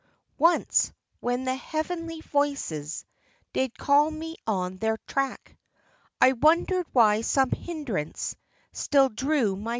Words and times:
Once, 0.39 0.91
when 1.19 1.43
the 1.43 1.53
heavenly 1.53 2.21
voices 2.21 3.05
Did 3.53 3.77
call 3.77 4.09
me 4.09 4.35
on 4.47 4.77
their 4.77 4.97
track, 5.05 5.55
I 6.19 6.31
wondered 6.33 6.87
why 6.91 7.21
some 7.21 7.51
hindrance 7.51 8.35
Still 8.71 9.09
drew 9.09 9.55
my. 9.55 9.69